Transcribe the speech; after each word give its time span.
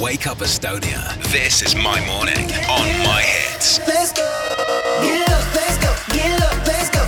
Wake 0.00 0.26
Up 0.30 0.38
Estonia. 0.38 1.02
This 1.32 1.60
is 1.62 1.74
my 1.74 2.00
morning 2.06 2.48
on 2.68 2.86
my 3.04 3.20
hits. 3.20 3.80
Let's 3.86 4.12
go. 4.12 4.22
Get 5.02 5.28
up, 5.28 5.44
let's 5.54 5.76
go. 5.78 5.90
Get 6.14 6.42
up, 6.42 6.66
let's 6.66 6.88
go. 6.88 7.02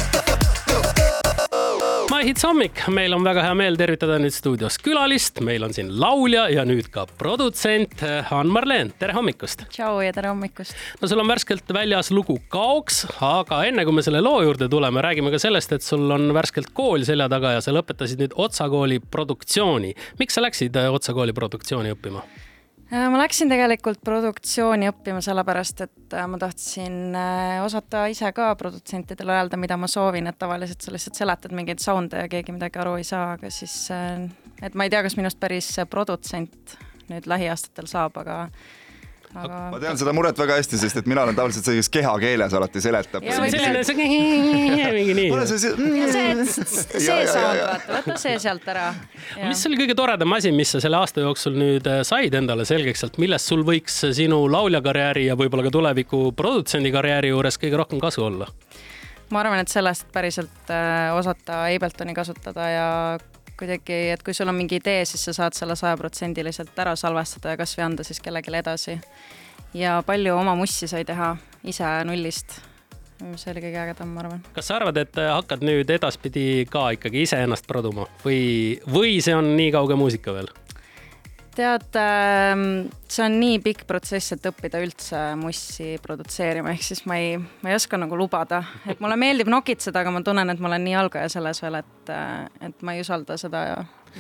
My 2.11 2.23
Hits 2.25 2.45
hommik, 2.45 2.83
meil 2.89 3.15
on 3.17 3.25
väga 3.25 3.43
hea 3.47 3.55
meel 3.57 3.79
tervitada 3.81 4.19
nüüd 4.21 4.35
stuudios 4.35 4.77
külalist, 4.83 5.41
meil 5.45 5.65
on 5.65 5.73
siin 5.77 5.91
laulja 6.01 6.45
ja 6.53 6.65
nüüd 6.69 6.91
ka 6.93 7.07
produtsent 7.21 8.05
Ann-Marleen, 8.05 8.93
tere 9.01 9.17
hommikust. 9.17 9.67
tšau 9.73 10.01
ja 10.05 10.13
tere 10.13 10.29
hommikust. 10.33 10.77
no 11.01 11.09
sul 11.09 11.21
on 11.25 11.29
värskelt 11.29 11.69
väljas 11.75 12.11
lugu 12.11 12.39
Kaoks, 12.49 13.07
aga 13.21 13.65
enne 13.69 13.85
kui 13.85 13.97
me 13.97 14.03
selle 14.05 14.21
loo 14.25 14.43
juurde 14.45 14.69
tuleme, 14.69 15.03
räägime 15.05 15.33
ka 15.33 15.39
sellest, 15.41 15.73
et 15.73 15.83
sul 15.83 16.11
on 16.11 16.33
värskelt 16.37 16.73
kool 16.73 17.05
selja 17.05 17.29
taga 17.33 17.57
ja 17.57 17.61
sa 17.65 17.73
lõpetasid 17.77 18.21
nüüd 18.21 18.33
Otsa 18.37 18.69
kooli 18.69 19.01
produktsiooni. 19.01 19.95
miks 20.19 20.35
sa 20.35 20.45
läksid 20.45 20.77
äh, 20.77 20.93
Otsa 20.93 21.13
kooli 21.17 21.33
produktsiooni 21.33 21.93
õppima? 21.97 22.25
Äh, 22.95 23.09
ma 23.11 23.19
läksin 23.19 23.51
tegelikult 23.51 23.99
produktsiooni 24.07 24.87
õppima 24.87 25.19
sellepärast, 25.25 25.81
et 25.83 26.15
äh, 26.15 26.27
ma 26.31 26.39
tahtsin 26.39 27.17
äh, 27.19 27.57
osata 27.65 28.05
ise 28.13 28.29
ka 28.37 28.53
produtsentidele 28.61 29.35
öelda, 29.35 29.59
mida 29.59 29.79
ma 29.81 29.89
soovin, 29.91 30.29
et 30.31 30.39
tavaliselt 30.39 30.85
sa 30.85 30.95
lihtsalt 30.95 31.19
seletad 31.19 31.55
mingeid 31.57 31.83
sound'e 31.83 32.23
ja 32.23 32.31
keegi 32.31 32.55
midagi 32.55 32.79
aru 32.79 32.95
ei 33.01 33.07
saa, 33.09 33.33
aga 33.35 33.51
siis, 33.51 33.75
et 33.91 34.79
ma 34.79 34.87
ei 34.87 34.93
tea, 34.95 35.03
kas 35.03 35.19
minust 35.19 35.41
päris 35.43 35.73
produtsent 35.91 36.77
nüüd 37.09 37.27
lähiaastatel 37.27 37.91
saab, 37.91 38.21
aga 38.23 38.39
aga 39.35 39.59
ma 39.73 39.81
tean 39.83 39.99
seda 39.99 40.13
muret 40.17 40.39
väga 40.39 40.59
hästi, 40.61 40.79
sest 40.81 41.01
et 41.01 41.09
mina 41.11 41.25
olen 41.25 41.37
tavaliselt 41.37 41.67
see, 41.67 41.77
kes 41.81 41.91
kehakeeles 41.97 42.55
alati 42.55 42.83
seletab. 42.85 43.25
Mingi 44.95 45.15
nii. 45.19 45.29
see, 45.49 45.59
see. 45.59 47.07
ja, 47.07 47.17
ja. 47.27 47.67
vaata, 47.73 47.99
võta 47.99 48.17
see 48.21 48.37
sealt 48.43 48.67
ära. 48.71 48.87
mis 49.43 49.65
oli 49.69 49.81
kõige 49.81 49.97
toredam 49.99 50.37
asi, 50.37 50.53
mis 50.55 50.75
sa 50.75 50.83
selle 50.85 51.01
aasta 51.01 51.25
jooksul 51.25 51.59
nüüd 51.59 51.89
äh, 51.91 52.03
said 52.07 52.35
endale 52.39 52.67
selgeks, 52.69 53.05
et 53.09 53.21
millest 53.23 53.51
sul 53.51 53.65
võiks 53.67 54.01
sinu 54.17 54.45
lauljakarjääri 54.53 55.29
ja 55.29 55.39
võib-olla 55.39 55.67
ka 55.67 55.75
tuleviku 55.75 56.27
produtsendi 56.37 56.93
karjääri 56.95 57.35
juures 57.35 57.59
kõige 57.61 57.81
rohkem 57.81 58.03
kasu 58.03 58.27
olla? 58.29 58.51
ma 59.33 59.41
arvan, 59.41 59.63
et 59.65 59.73
sellest 59.73 60.07
päriselt 60.15 60.71
äh, 60.71 61.11
osata 61.17 61.65
Abletoni 61.73 62.15
kasutada 62.15 62.69
ja 62.71 62.89
kuidagi, 63.59 63.97
et 64.15 64.23
kui 64.23 64.35
sul 64.35 64.51
on 64.51 64.57
mingi 64.57 64.79
idee, 64.81 65.05
siis 65.09 65.25
sa 65.29 65.35
saad 65.37 65.57
selle 65.57 65.77
sajaprotsendiliselt 65.79 66.79
ära 66.85 66.95
salvestada 66.99 67.55
ja 67.55 67.61
kasvõi 67.61 67.85
anda 67.87 68.07
siis 68.07 68.21
kellelegi 68.23 68.55
edasi. 68.55 68.99
ja 69.75 70.03
palju 70.07 70.37
oma 70.37 70.55
mussi 70.55 70.89
sai 70.89 71.05
teha 71.05 71.37
ise 71.65 71.91
nullist. 72.05 72.61
see 73.37 73.53
oli 73.53 73.63
kõige 73.63 73.79
ägedam, 73.85 74.09
ma 74.09 74.21
arvan. 74.25 74.43
kas 74.55 74.67
sa 74.67 74.77
arvad, 74.77 74.97
et 74.97 75.19
äh, 75.19 75.31
hakkad 75.33 75.63
nüüd 75.63 75.91
edaspidi 75.91 76.67
ka 76.71 76.91
ikkagi 76.99 77.23
iseennast 77.23 77.67
produma 77.67 78.07
või, 78.25 78.81
või 78.91 79.21
see 79.23 79.35
on 79.35 79.57
nii 79.57 79.73
kauge 79.73 79.95
muusika 79.95 80.35
veel? 80.35 80.51
Tead, 81.57 81.99
see 83.11 83.25
on 83.25 83.37
nii 83.41 83.59
pikk 83.65 83.85
protsess, 83.89 84.35
et 84.35 84.47
õppida 84.51 84.81
üldse 84.83 85.21
mussi 85.41 85.95
produtseerima, 86.03 86.75
ehk 86.75 86.87
siis 86.87 87.05
ma 87.09 87.19
ei, 87.21 87.37
ma 87.39 87.73
ei 87.73 87.79
oska 87.79 87.99
nagu 88.01 88.19
lubada, 88.19 88.63
et 88.91 89.03
mulle 89.03 89.17
meeldib 89.21 89.51
nokitseda, 89.53 90.03
aga 90.03 90.13
ma 90.15 90.23
tunnen, 90.27 90.51
et 90.51 90.63
ma 90.63 90.71
olen 90.71 90.85
nii 90.87 90.97
algaja 91.05 91.31
selles 91.37 91.63
veel, 91.65 91.81
et, 91.81 92.15
et 92.69 92.87
ma 92.87 92.97
ei 92.97 93.05
usalda 93.05 93.39
seda 93.41 93.65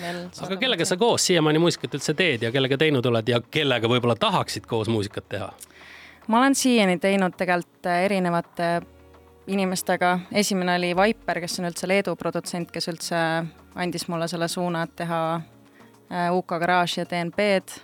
veel. 0.00 0.24
aga 0.46 0.58
kellega 0.60 0.88
sa 0.88 0.98
koos 1.00 1.26
siiamaani 1.30 1.62
muusikat 1.62 1.98
üldse 1.98 2.16
teed 2.18 2.46
ja 2.46 2.52
kellega 2.54 2.78
teinud 2.80 3.06
oled 3.10 3.28
ja 3.30 3.40
kellega 3.42 3.90
võib-olla 3.90 4.16
tahaksid 4.18 4.66
koos 4.70 4.90
muusikat 4.92 5.28
teha? 5.36 5.52
ma 6.26 6.40
olen 6.40 6.54
siiani 6.58 6.98
teinud 6.98 7.36
tegelikult 7.38 7.90
erinevate 7.92 8.74
inimestega, 9.46 10.18
esimene 10.32 10.78
oli 10.78 10.94
Viper, 10.96 11.42
kes 11.44 11.58
on 11.60 11.68
üldse 11.68 11.88
Leedu 11.88 12.14
produtsent, 12.16 12.70
kes 12.72 12.88
üldse 12.88 13.18
andis 13.74 14.08
mulle 14.08 14.28
selle 14.30 14.48
suuna, 14.48 14.86
et 14.86 14.94
teha 14.96 15.20
äh, 15.34 15.50
UK 16.10 16.58
Garage 16.60 17.00
ja 17.00 17.06
DNB-d. 17.10 17.80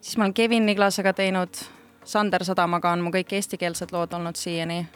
siis 0.00 0.16
ma 0.16 0.24
olen 0.24 0.34
Kevin 0.34 0.66
Niglasega 0.66 1.12
teinud, 1.12 1.62
Sander 2.04 2.44
Sadamaga 2.44 2.92
on 2.92 3.04
mu 3.04 3.12
kõik 3.14 3.32
eestikeelsed 3.36 3.92
lood 3.92 4.12
olnud 4.12 4.36
siiani. 4.36 4.86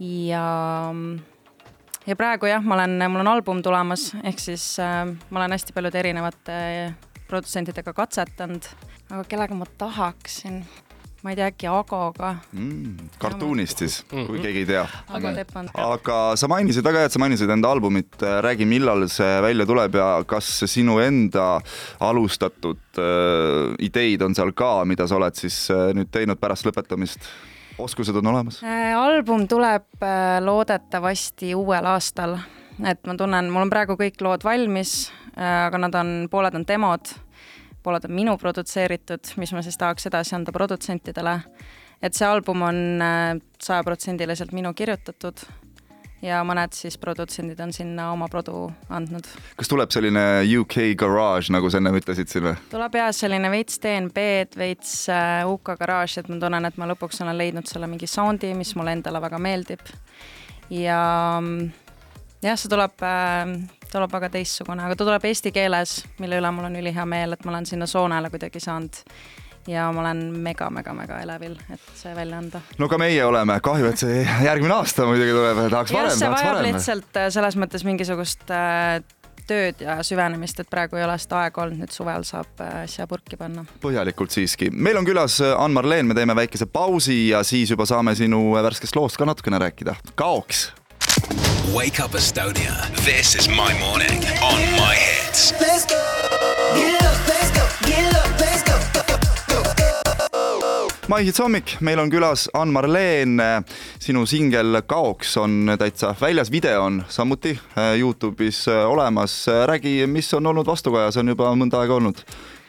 ja, 0.00 0.44
ja 2.06 2.16
praegu 2.16 2.46
jah, 2.46 2.62
ma 2.62 2.74
olen, 2.74 2.98
mul 3.08 3.24
on 3.24 3.32
album 3.34 3.62
tulemas, 3.62 4.10
ehk 4.24 4.38
siis 4.38 4.78
äh, 4.80 5.06
ma 5.30 5.42
olen 5.42 5.56
hästi 5.56 5.72
paljude 5.72 5.98
erinevate 5.98 6.60
produtsentidega 7.28 7.92
katsetanud, 7.94 8.66
aga 9.10 9.24
kellega 9.28 9.54
ma 9.54 9.66
tahaksin 9.78 10.64
ma 11.22 11.32
ei 11.32 11.36
tea, 11.36 11.50
äkki 11.50 11.68
Agoga. 11.68 12.34
mm, 12.52 13.10
kartuunist 13.20 13.82
siis, 13.82 14.00
kui 14.08 14.40
keegi 14.40 14.64
ei 14.64 14.68
tea. 14.68 14.84
Teppan. 15.36 15.68
aga 15.76 16.18
sa 16.40 16.48
mainisid 16.48 16.84
väga 16.84 17.02
hea, 17.02 17.10
et 17.10 17.14
sa 17.14 17.20
mainisid 17.22 17.50
enda 17.52 17.70
albumit, 17.70 18.16
räägi, 18.46 18.66
millal 18.68 19.06
see 19.12 19.40
välja 19.44 19.66
tuleb 19.68 19.98
ja 20.00 20.08
kas 20.28 20.48
sinu 20.70 20.98
enda 21.04 21.60
alustatud 22.00 23.00
äh, 23.00 23.76
ideid 23.84 24.24
on 24.24 24.34
seal 24.34 24.54
ka, 24.56 24.84
mida 24.88 25.08
sa 25.08 25.20
oled 25.20 25.36
siis 25.36 25.62
äh, 25.74 25.90
nüüd 25.96 26.12
teinud 26.12 26.40
pärast 26.40 26.68
lõpetamist? 26.68 27.28
oskused 27.80 28.16
on 28.16 28.26
olemas? 28.32 28.60
Äh, 28.64 28.92
album 28.96 29.46
tuleb 29.48 30.04
äh, 30.04 30.36
loodetavasti 30.44 31.54
uuel 31.56 31.86
aastal, 31.88 32.38
et 32.84 33.00
ma 33.08 33.16
tunnen, 33.16 33.48
mul 33.52 33.68
on 33.68 33.72
praegu 33.72 33.96
kõik 34.00 34.20
lood 34.24 34.44
valmis, 34.44 35.10
aga 35.40 35.78
nad 35.78 35.94
on, 35.94 36.08
pooled 36.28 36.56
on 36.58 36.64
demod 36.68 37.12
pooled 37.82 38.04
on 38.08 38.14
minu 38.14 38.36
produtseeritud, 38.40 39.34
mis 39.40 39.54
ma 39.56 39.62
siis 39.64 39.78
tahaks 39.80 40.06
edasi 40.10 40.36
anda 40.36 40.52
produtsentidele. 40.52 41.40
et 42.02 42.14
see 42.16 42.26
album 42.26 42.62
on 42.62 42.76
sajaprotsendiliselt 43.60 44.52
minu 44.56 44.72
kirjutatud 44.74 45.44
ja 46.24 46.40
mõned 46.46 46.74
siis 46.76 46.96
produtsendid 47.00 47.60
on 47.64 47.72
sinna 47.74 48.10
oma 48.12 48.28
produ 48.30 48.68
andnud. 48.92 49.26
kas 49.56 49.70
tuleb 49.70 49.92
selline 49.92 50.24
UK 50.60 50.92
garage, 51.00 51.52
nagu 51.52 51.70
sa 51.72 51.80
ennem 51.80 51.96
ütlesid 52.00 52.30
siin 52.30 52.46
või? 52.50 52.54
tuleb 52.72 52.98
jah, 53.00 53.10
selline 53.16 53.50
veits 53.52 53.80
DNB-d, 53.82 54.58
veits 54.60 54.94
äh, 55.12 55.42
UK 55.48 55.74
garage, 55.80 56.20
et 56.20 56.30
ma 56.30 56.40
tunnen, 56.42 56.68
et 56.68 56.80
ma 56.80 56.88
lõpuks 56.92 57.22
olen 57.24 57.38
leidnud 57.40 57.68
selle 57.70 57.88
mingi 57.90 58.08
sound'i, 58.10 58.52
mis 58.56 58.74
mulle 58.78 58.96
endale 58.98 59.22
väga 59.22 59.40
meeldib. 59.40 59.84
ja 60.70 61.00
mm, 61.40 61.70
jah, 62.44 62.60
see 62.60 62.72
tuleb 62.72 63.06
äh, 63.06 63.56
tuleb 63.92 64.12
väga 64.12 64.30
teistsugune, 64.36 64.84
aga 64.86 64.96
ta 64.96 65.06
tuleb 65.06 65.28
eesti 65.30 65.52
keeles, 65.54 66.00
mille 66.22 66.40
üle 66.40 66.50
mul 66.54 66.70
on 66.70 66.80
ülihea 66.80 67.06
meel, 67.08 67.36
et 67.36 67.46
ma 67.46 67.54
olen 67.54 67.68
sinna 67.68 67.88
soonele 67.90 68.30
kuidagi 68.32 68.62
saanud. 68.62 69.04
ja 69.68 69.90
ma 69.92 70.00
olen 70.00 70.22
mega-mega-mega 70.40 71.18
elevil, 71.20 71.58
et 71.70 71.88
see 71.94 72.14
välja 72.16 72.38
anda. 72.38 72.62
no 72.78 72.88
ka 72.88 72.98
meie 72.98 73.24
oleme, 73.24 73.60
kahju, 73.60 73.92
et 73.92 74.00
see 74.00 74.24
järgmine 74.44 74.74
aasta 74.80 75.06
muidugi 75.08 75.36
tuleb, 75.36 75.64
tahaks 75.70 75.94
jah, 75.94 76.04
varem, 76.04 76.16
see 76.16 76.26
tahaks 76.26 76.42
vajab 76.42 76.56
varem. 76.56 76.74
lihtsalt 76.74 77.20
äh, 77.20 77.30
selles 77.34 77.58
mõttes 77.60 77.84
mingisugust 77.86 78.54
äh, 78.54 79.02
tööd 79.50 79.82
ja 79.82 79.98
süvenemist, 80.06 80.62
et 80.62 80.70
praegu 80.70 80.96
ei 80.96 81.04
ole 81.04 81.16
seda 81.18 81.44
aega 81.44 81.64
olnud, 81.64 81.82
nüüd 81.82 81.94
suvel 81.94 82.24
saab 82.28 82.62
äh, 82.62 82.84
asja 82.86 83.08
purki 83.10 83.36
panna. 83.40 83.66
põhjalikult 83.82 84.32
siiski. 84.32 84.70
meil 84.72 85.00
on 85.02 85.08
külas 85.08 85.40
Ann-Marleen, 85.50 86.08
me 86.08 86.16
teeme 86.18 86.38
väikese 86.38 86.70
pausi 86.70 87.26
ja 87.28 87.42
siis 87.44 87.74
juba 87.74 87.88
saame 87.90 88.14
sinu 88.18 88.52
värskest 88.56 88.96
loost 88.96 89.20
ka 89.20 89.28
natukene 89.28 89.60
rääkida. 89.60 89.98
kaoks 90.14 90.70
Wake 91.74 92.00
Up 92.00 92.10
Estonia. 92.12 92.74
This 93.04 93.36
is 93.36 93.48
my 93.48 93.72
morning 93.78 94.24
on 94.42 94.60
my 94.74 94.94
hits. 94.94 95.52
Let's 95.60 95.86
go. 95.86 95.94
Get 96.74 97.02
up, 97.02 97.28
let's 97.28 97.50
go. 97.50 97.62
Get 97.86 98.14
up, 98.14 98.40
let's 98.40 98.62
go. 98.62 98.74
Maihits 101.08 101.38
hommik, 101.38 101.76
meil 101.80 101.98
on 101.98 102.10
külas 102.10 102.48
Ann-Marleen. 102.54 103.40
sinu 103.98 104.26
singel 104.26 104.82
Kaoks 104.86 105.36
on 105.36 105.76
täitsa 105.78 106.14
väljas, 106.20 106.50
video 106.50 106.82
on 106.84 107.04
samuti 107.08 107.50
äh, 107.50 107.94
Youtube'is 107.98 108.68
äh, 108.68 108.90
olemas. 108.90 109.46
räägi, 109.66 110.06
mis 110.06 110.34
on 110.34 110.46
olnud 110.46 110.66
vastukaja, 110.66 111.10
see 111.12 111.20
on 111.20 111.28
juba 111.28 111.54
mõnda 111.54 111.80
aega 111.82 111.94
olnud 111.94 112.24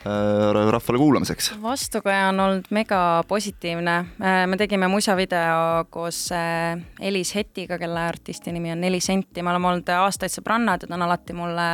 rahvale 0.05 0.97
kuulamiseks. 0.97 1.51
vastukaja 1.61 2.29
on 2.29 2.39
olnud 2.39 2.63
mega 2.69 3.23
positiivne. 3.27 4.05
me 4.47 4.57
tegime 4.57 4.87
musavideo 4.87 5.85
koos 5.89 6.31
äh, 6.31 6.81
Elis 6.99 7.35
Hetiga, 7.35 7.77
kelle 7.77 7.99
artisti 7.99 8.51
nimi 8.51 8.71
on 8.71 8.81
Neli 8.81 8.99
senti, 8.99 9.43
me 9.43 9.49
oleme 9.49 9.67
olnud 9.67 9.89
aastaid 9.89 10.33
sõbrannad 10.33 10.81
ja 10.81 10.87
ta 10.89 10.97
on 10.97 11.05
alati 11.05 11.33
mulle 11.33 11.69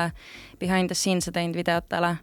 behind 0.59 0.91
the 0.91 0.95
scenes'e 0.95 1.31
teinud 1.31 1.55
videotele. 1.55 2.15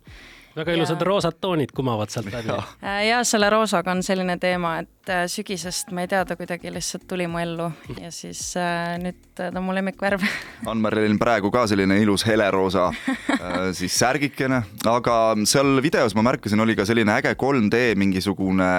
Väga 0.56 0.72
ilusad 0.76 1.00
Ja- 1.00 1.06
roosad 1.08 1.38
toonid 1.40 1.72
kumavad 1.74 2.10
sealt 2.12 2.28
läbi. 2.32 2.50
Äh, 2.82 3.06
ja 3.08 3.22
selle 3.24 3.50
roosaga 3.50 3.90
on 3.90 4.02
selline 4.02 4.36
teema, 4.38 4.76
et 4.84 5.10
äh, 5.10 5.24
sügisest 5.30 5.90
ma 5.92 6.04
ei 6.04 6.08
tea, 6.08 6.24
ta 6.24 6.36
kuidagi 6.38 6.70
lihtsalt 6.72 7.06
tuli 7.10 7.26
mu 7.30 7.38
ellu 7.42 7.70
ja 8.00 8.10
siis 8.14 8.42
äh, 8.60 8.94
nüüd 9.02 9.18
ta 9.34 9.50
on 9.54 9.62
mu 9.66 9.74
lemmikvärv 9.74 10.22
Ann-Marleen 10.70 11.18
praegu 11.18 11.50
ka 11.54 11.66
selline 11.70 11.98
ilus 12.02 12.26
heleroosa 12.28 12.86
äh, 12.90 13.58
siis 13.76 13.98
särgikene, 13.98 14.62
aga 14.86 15.18
seal 15.44 15.80
videos 15.84 16.14
ma 16.14 16.22
märkasin, 16.30 16.60
oli 16.62 16.76
ka 16.78 16.86
selline 16.88 17.18
äge 17.18 17.34
3D 17.40 17.84
mingisugune 18.00 18.70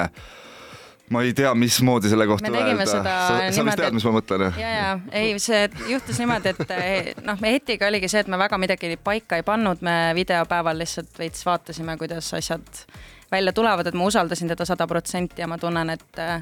ma 1.09 1.21
ei 1.21 1.33
tea, 1.37 1.53
mismoodi 1.55 2.09
selle 2.09 2.27
kohta 2.27 2.49
Me 2.49 2.57
tegime 2.57 2.83
öelda. 2.83 2.91
seda 2.91 3.15
sa, 3.15 3.27
sa 3.27 3.41
vist 3.45 3.59
niimoodi, 3.59 3.81
tead, 3.81 3.97
mis 3.97 4.05
ma 4.07 4.13
mõtlen? 4.15 4.45
ja, 4.59 4.69
ja 4.75 4.93
ei, 5.11 5.33
see 5.41 5.65
juhtus 5.89 6.21
niimoodi, 6.21 6.53
et 6.55 6.71
eh, 6.75 7.11
noh, 7.25 7.41
me 7.41 7.53
Hetiga 7.55 7.89
oligi 7.89 8.09
see, 8.11 8.23
et 8.25 8.31
me 8.31 8.39
väga 8.41 8.59
midagi 8.61 8.95
paika 9.03 9.39
ei 9.39 9.45
pannud, 9.45 9.83
me 9.85 9.97
videopäeval 10.17 10.81
lihtsalt 10.81 11.19
veits 11.21 11.45
vaatasime, 11.45 11.97
kuidas 12.01 12.31
asjad 12.37 12.85
välja 13.31 13.53
tulevad, 13.53 13.87
et 13.87 13.97
ma 13.97 14.07
usaldasin 14.09 14.49
teda 14.53 14.65
sada 14.65 14.87
protsenti 14.87 15.43
ja 15.43 15.49
ma 15.51 15.59
tunnen, 15.61 15.93
et 15.93 16.23
eh, 16.23 16.41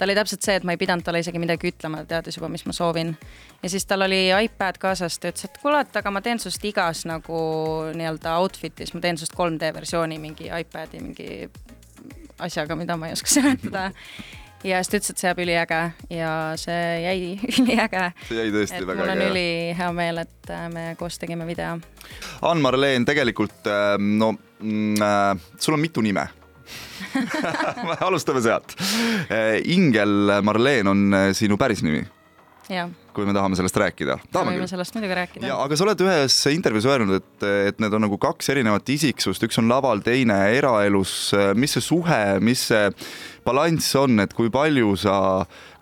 ta 0.00 0.06
oli 0.08 0.14
täpselt 0.16 0.42
see, 0.42 0.58
et 0.58 0.64
ma 0.64 0.72
ei 0.72 0.80
pidanud 0.80 1.04
talle 1.04 1.20
isegi 1.20 1.38
midagi 1.42 1.70
ütlema, 1.70 2.02
ta 2.02 2.16
teadis 2.16 2.38
juba, 2.38 2.48
mis 2.48 2.64
ma 2.66 2.72
soovin. 2.72 3.14
ja 3.62 3.70
siis 3.70 3.86
tal 3.86 4.06
oli 4.06 4.24
iPad 4.46 4.80
kaasas, 4.80 5.18
ta 5.20 5.30
ütles, 5.30 5.46
et 5.46 5.58
kuule, 5.62 5.82
et 5.84 5.96
aga 6.00 6.10
ma 6.10 6.22
teen 6.24 6.40
sinust 6.42 6.64
igas 6.64 7.04
nagu 7.06 7.42
nii-öelda 7.94 8.38
outfit'is, 8.40 8.94
ma 8.96 9.04
teen 9.04 9.20
sinust 9.20 9.36
3D 9.36 9.74
versiooni 9.76 10.18
mingi 10.18 10.48
iPad'i 10.48 11.02
mingi 11.04 11.28
asjaga, 12.40 12.76
mida 12.76 12.96
ma 12.96 13.10
ei 13.10 13.16
oska 13.16 13.30
seletada. 13.38 13.90
ja 14.64 14.80
siis 14.82 14.90
ta 14.92 14.98
ütles, 14.98 15.12
et 15.14 15.22
see 15.22 15.28
jääb 15.28 15.38
üliäge 15.44 15.80
ja 16.12 16.32
see 16.60 16.82
jäi 17.04 17.20
üliäge. 17.62 18.10
see 18.28 18.42
jäi 18.42 18.50
tõesti 18.56 18.82
et 18.82 18.88
väga 18.90 19.00
mul 19.00 19.14
on 19.14 19.22
äge. 19.24 19.30
ülihea 19.30 19.92
meel, 19.96 20.24
et 20.26 20.52
äh, 20.52 20.66
me 20.72 20.84
koos 21.00 21.18
tegime 21.22 21.46
video. 21.48 21.78
Ann-Marleen, 22.42 23.06
tegelikult 23.08 23.66
äh, 23.70 23.96
no 23.98 24.34
mm, 24.34 25.00
äh, 25.00 25.48
sul 25.58 25.78
on 25.78 25.82
mitu 25.84 26.04
nime 26.04 26.28
alustame 28.06 28.40
sealt. 28.44 28.76
Ingel 29.64 30.42
Marleen 30.46 30.86
on 30.86 31.14
äh, 31.14 31.30
sinu 31.34 31.56
päris 31.58 31.82
nimi, 31.82 32.04
kui 33.14 33.26
me 33.26 33.34
tahame 33.34 33.58
sellest 33.58 33.76
rääkida. 33.82 34.18
tahame 34.32 34.54
küll. 34.56 34.68
sellest 34.70 34.94
muidugi 34.96 35.18
rääkida 35.18 35.50
ja. 35.50 35.58
aga 35.64 35.76
sa 35.76 35.86
oled 35.86 36.04
ühes 36.06 36.36
intervjuus 36.54 36.86
öelnud, 36.90 37.18
et, 37.18 37.48
et 37.72 37.82
need 37.82 37.96
on 37.96 38.06
nagu 38.06 38.18
kaks 38.22 38.52
erinevat 38.54 38.88
isiksust, 38.94 39.42
üks 39.46 39.58
on 39.60 39.68
laval, 39.70 40.02
teine 40.06 40.38
eraelus. 40.56 41.34
mis 41.58 41.76
see 41.76 41.84
suhe, 41.84 42.22
mis 42.44 42.68
see 42.70 42.88
balanss 43.46 43.94
on, 43.98 44.20
et 44.22 44.34
kui 44.36 44.50
palju 44.52 44.94
sa, 45.00 45.14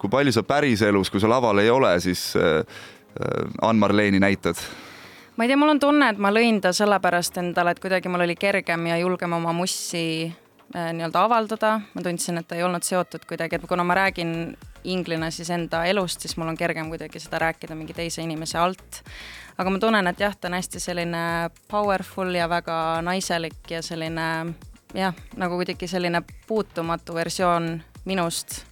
kui 0.00 0.11
palju 0.12 0.35
sa 0.35 0.44
päriselus, 0.46 1.11
kui 1.11 1.23
sa 1.23 1.31
laval 1.31 1.62
ei 1.62 1.70
ole, 1.70 1.94
siis 2.02 2.31
äh, 2.38 2.61
äh, 2.62 3.49
Ann-Marleeni 3.62 4.20
näitad? 4.23 4.61
ma 5.37 5.46
ei 5.46 5.52
tea, 5.52 5.58
mul 5.61 5.76
on 5.76 5.81
tunne, 5.82 6.11
et 6.11 6.19
ma 6.19 6.32
lõin 6.35 6.61
ta 6.62 6.73
sellepärast 6.75 7.38
endale, 7.43 7.75
et 7.75 7.82
kuidagi 7.82 8.11
mul 8.11 8.26
oli 8.26 8.35
kergem 8.38 8.88
ja 8.90 8.99
julgem 8.99 9.37
oma 9.37 9.55
mussi 9.55 10.26
äh, 10.26 10.90
nii-öelda 10.96 11.25
avaldada. 11.29 11.76
ma 11.94 12.05
tundsin, 12.05 12.40
et 12.40 12.49
ta 12.49 12.58
ei 12.58 12.67
olnud 12.67 12.87
seotud 12.87 13.26
kuidagi, 13.29 13.58
et 13.58 13.69
kuna 13.69 13.87
ma 13.87 14.00
räägin 14.02 14.35
inglina 14.84 15.30
siis 15.30 15.50
enda 15.50 15.84
elust, 15.84 16.20
siis 16.20 16.36
mul 16.36 16.48
on 16.48 16.56
kergem 16.56 16.88
kuidagi 16.92 17.20
seda 17.22 17.40
rääkida 17.42 17.75
mingi 17.78 17.94
teise 17.96 18.22
inimese 18.22 18.58
alt. 18.58 19.02
aga 19.58 19.70
ma 19.70 19.78
tunnen, 19.78 20.06
et 20.06 20.20
jah, 20.20 20.36
ta 20.36 20.48
on 20.48 20.54
hästi 20.54 20.80
selline 20.80 21.50
powerful 21.70 22.34
ja 22.34 22.48
väga 22.48 23.02
naiselik 23.02 23.70
ja 23.70 23.82
selline 23.82 24.54
jah, 24.94 25.14
nagu 25.36 25.60
kuidagi 25.60 25.88
selline 25.88 26.22
puutumatu 26.46 27.14
versioon 27.14 27.82
minust 28.04 28.62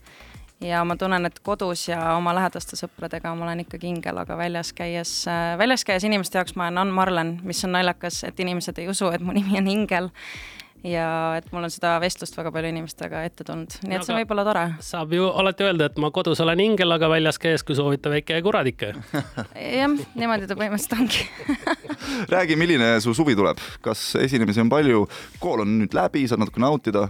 ja 0.60 0.84
ma 0.84 0.96
tunnen, 0.96 1.26
et 1.26 1.40
kodus 1.44 1.88
ja 1.88 2.00
oma 2.16 2.34
lähedaste 2.34 2.78
sõpradega 2.78 3.34
ma 3.36 3.48
olen 3.48 3.64
ikkagi 3.66 3.90
ingel, 3.90 4.20
aga 4.22 4.36
väljas 4.38 4.72
käies, 4.76 5.12
väljas 5.58 5.84
käies 5.84 6.04
inimeste 6.08 6.38
jaoks 6.38 6.56
ma 6.56 6.66
olen 6.66 6.78
Ann 6.84 6.94
Marlen, 6.96 7.36
mis 7.44 7.64
on 7.64 7.74
naljakas, 7.76 8.22
et 8.28 8.40
inimesed 8.40 8.78
ei 8.80 8.88
usu, 8.88 9.10
et 9.12 9.24
mu 9.24 9.36
nimi 9.36 9.58
on 9.60 9.68
ingel. 9.68 10.10
Ja 10.84 11.36
et 11.38 11.46
mul 11.52 11.64
on 11.66 11.72
seda 11.72 11.96
vestlust 12.02 12.36
väga 12.36 12.52
palju 12.54 12.70
inimestega 12.72 13.22
ette 13.26 13.44
tulnud, 13.46 13.78
nii 13.86 13.96
et 13.96 14.04
see 14.04 14.14
Aga- 14.14 14.20
võib 14.22 14.34
olla 14.34 14.44
tore. 14.48 14.64
saab 14.84 15.14
ju 15.16 15.28
alati 15.30 15.66
öelda, 15.66 15.88
et 15.90 15.98
ma 16.02 16.10
kodus 16.14 16.40
olen 16.44 16.60
ingel, 16.60 16.92
aga 16.92 17.08
väljas 17.10 17.40
käies, 17.42 17.64
kui 17.66 17.78
soovite, 17.78 18.12
väike 18.12 18.40
kuradike. 18.44 18.92
jah, 19.80 19.96
niimoodi 20.14 20.50
ta 20.50 20.58
põhimõtteliselt 20.58 20.98
ongi. 20.98 21.24
räägi, 22.34 22.58
milline 22.60 22.92
su 23.04 23.14
suvi 23.16 23.36
tuleb, 23.38 23.60
kas 23.84 24.08
esinemisi 24.20 24.62
on 24.62 24.70
palju, 24.72 25.06
kool 25.42 25.64
on 25.64 25.78
nüüd 25.82 25.96
läbi, 25.96 26.26
saad 26.28 26.42
natuke 26.44 26.62
nautida. 26.62 27.08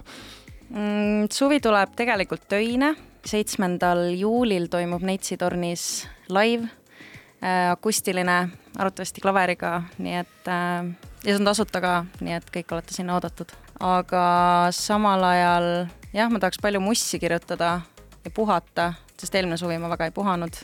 Mm, 0.69 1.29
suvi 1.31 1.61
tuleb 1.63 1.93
tegelikult 1.95 2.47
töine, 2.51 2.93
seitsmendal 3.27 4.09
juulil 4.19 4.67
toimub 4.71 5.03
Neitsi 5.07 5.37
tornis 5.39 6.07
live 6.31 6.67
äh,, 7.41 7.71
akustiline, 7.71 8.37
arvatavasti 8.77 9.21
klaveriga, 9.21 9.81
nii 9.97 10.17
et 10.21 10.49
äh, 10.51 10.89
ja 11.23 11.33
see 11.33 11.39
on 11.39 11.47
tasuta 11.49 11.81
ka, 11.81 11.93
nii 12.21 12.37
et 12.37 12.51
kõik 12.53 12.73
olete 12.75 12.95
sinna 12.95 13.17
oodatud. 13.17 13.51
aga 13.79 14.23
samal 14.73 15.23
ajal 15.23 15.87
jah, 16.13 16.29
ma 16.31 16.39
tahaks 16.39 16.61
palju 16.61 16.81
mussi 16.81 17.19
kirjutada 17.19 17.81
ja 18.23 18.31
puhata, 18.33 18.93
sest 19.17 19.35
eelmine 19.35 19.57
suvi 19.57 19.77
ma 19.81 19.89
väga 19.93 20.09
ei 20.09 20.15
puhanud. 20.15 20.61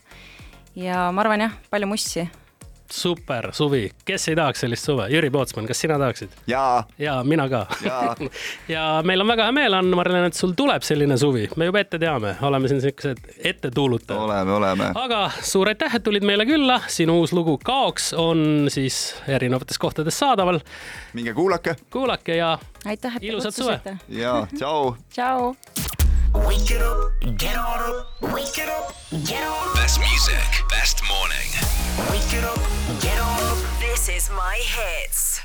ja 0.76 1.10
ma 1.12 1.26
arvan 1.26 1.48
jah, 1.48 1.60
palju 1.70 1.90
mussi. 1.90 2.28
Super 2.94 3.50
suvi, 3.54 3.88
kes 4.06 4.28
ei 4.30 4.38
tahaks 4.38 4.64
sellist 4.64 4.86
suve, 4.86 5.08
Jüri 5.12 5.30
Pootsman, 5.34 5.68
kas 5.70 5.82
sina 5.84 5.98
tahaksid? 6.00 6.36
jaa, 6.48 6.84
ja 7.00 7.16
mina 7.24 7.48
ka. 7.50 7.66
jaa, 7.86 8.16
ja 8.76 8.86
meil 9.06 9.22
on 9.24 9.32
väga 9.34 9.48
hea 9.50 9.56
meel, 9.56 9.78
Ann-Marlen, 9.80 10.28
et 10.30 10.38
sul 10.38 10.54
tuleb 10.58 10.86
selline 10.86 11.18
suvi, 11.18 11.48
me 11.58 11.70
juba 11.70 11.82
ette 11.82 12.00
teame, 12.02 12.36
oleme 12.42 12.72
siin 12.72 12.82
siuksed 12.84 13.24
ettetuulutajad. 13.52 14.22
oleme, 14.22 14.58
oleme. 14.60 14.92
aga 15.06 15.24
suur 15.42 15.72
aitäh, 15.74 15.98
et 15.98 16.06
tulid 16.06 16.26
meile 16.28 16.46
külla, 16.50 16.80
sinu 16.88 17.20
uus 17.24 17.34
lugu 17.34 17.58
Kaoks 17.64 18.12
on 18.20 18.68
siis 18.74 19.16
erinevates 19.28 19.80
kohtades 19.82 20.20
saadaval. 20.20 20.62
minge 21.14 21.34
kuulake 21.34 21.76
kuulake 21.90 22.38
ja 22.38 22.58
aitäh, 22.86 23.16
et 23.16 23.22
te 23.22 23.28
Ilusat 23.28 23.56
suve. 23.56 23.78
kutsusite. 23.78 24.20
ja 24.22 24.48
tšau 24.56 24.96
tšau. 25.14 25.54
Wake 26.36 26.72
it 26.72 26.82
up, 26.82 27.12
get 27.38 27.56
on 27.56 27.80
up, 27.80 28.34
wake 28.34 28.58
it 28.58 28.68
up, 28.68 28.96
get 29.24 29.44
on, 29.44 29.68
up. 29.70 29.76
Best 29.76 30.00
music, 30.00 30.64
best 30.68 31.02
morning. 31.08 31.50
wake 32.10 32.34
it 32.34 32.44
up, 32.44 32.58
get 33.02 33.20
on 33.20 33.44
up. 33.44 33.80
This 33.80 34.10
is 34.10 34.30
my 34.32 34.60
hits. 34.60 35.42